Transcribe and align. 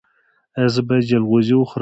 ایا 0.57 0.69
زه 0.75 0.81
باید 0.87 1.07
جلغوزي 1.11 1.53
وخورم؟ 1.55 1.79